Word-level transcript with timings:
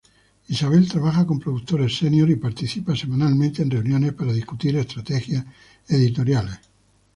Isabel 0.49 0.87
trabaja 0.89 1.27
con 1.27 1.37
productores 1.37 1.95
Senior 1.95 2.27
y 2.31 2.35
participa 2.35 2.95
semanalmente 2.95 3.61
en 3.61 3.69
reuniones 3.69 4.13
para 4.13 4.33
discutir 4.33 4.75
estrategias 4.75 5.45
editoriales. 5.89 6.57